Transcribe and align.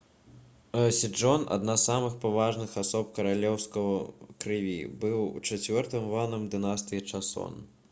седжон 0.99 1.43
адна 1.55 1.75
з 1.81 1.89
самых 1.89 2.15
паважаных 2.23 2.71
асоб 2.83 3.13
каралеўскай 3.19 3.93
крыві 4.47 4.75
быў 5.05 5.23
чацвёртым 5.47 6.11
ванам 6.17 6.51
дынастыі 6.57 7.07
часон 7.11 7.65